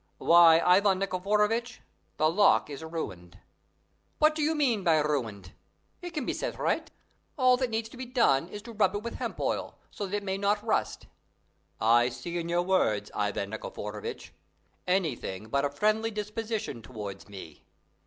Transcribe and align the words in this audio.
Why, 0.17 0.57
Ivan 0.61 0.97
Nikiforovitch, 0.97 1.79
the 2.17 2.27
lock 2.27 2.71
is 2.71 2.83
ruined." 2.83 3.37
"What 4.17 4.33
do 4.33 4.41
you 4.41 4.55
mean 4.55 4.83
by 4.83 4.97
ruined? 4.97 5.51
It 6.01 6.09
can 6.09 6.25
be 6.25 6.33
set 6.33 6.57
right; 6.57 6.89
all 7.37 7.55
that 7.57 7.69
needs 7.69 7.87
to 7.89 7.97
be 7.97 8.07
done 8.07 8.47
is 8.47 8.63
to 8.63 8.71
rub 8.71 8.95
it 8.95 9.03
with 9.03 9.19
hemp 9.19 9.39
oil, 9.39 9.77
so 9.91 10.07
that 10.07 10.17
it 10.17 10.23
may 10.23 10.39
not 10.39 10.65
rust." 10.65 11.05
"I 11.79 12.09
see 12.09 12.39
in 12.39 12.49
your 12.49 12.63
words, 12.63 13.11
Ivan 13.13 13.51
Nikiforovitch, 13.51 14.33
anything 14.87 15.49
but 15.49 15.65
a 15.65 15.69
friendly 15.69 16.09
disposition 16.09 16.81
towards 16.81 17.29
me. 17.29 17.63